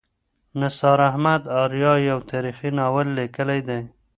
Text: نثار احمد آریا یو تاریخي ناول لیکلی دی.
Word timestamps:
نثار 0.59 0.99
احمد 1.09 1.41
آریا 1.63 1.93
یو 2.09 2.19
تاریخي 2.31 2.69
ناول 2.77 3.07
لیکلی 3.17 3.61
دی. 3.67 3.81